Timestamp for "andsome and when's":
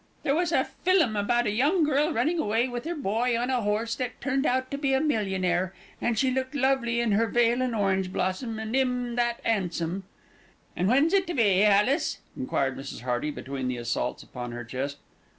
9.45-11.13